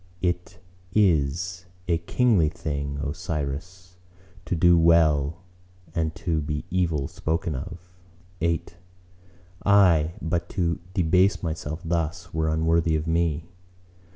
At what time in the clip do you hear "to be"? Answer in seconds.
6.15-6.65